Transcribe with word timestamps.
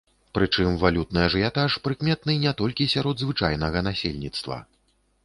Прычым 0.35 0.77
валютны 0.83 1.19
ажыятаж 1.27 1.75
прыкметны 1.87 2.37
не 2.45 2.53
толькі 2.63 2.87
сярод 2.95 3.15
звычайнага 3.25 3.85
насельніцтва. 3.89 4.57